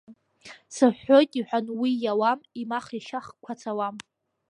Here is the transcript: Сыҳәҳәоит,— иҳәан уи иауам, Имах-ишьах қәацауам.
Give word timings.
Сыҳәҳәоит,— 0.75 1.31
иҳәан 1.39 1.65
уи 1.79 1.91
иауам, 2.03 2.39
Имах-ишьах 2.61 3.27
қәацауам. 3.43 3.95